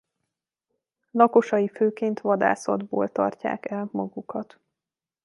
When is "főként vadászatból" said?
1.73-3.09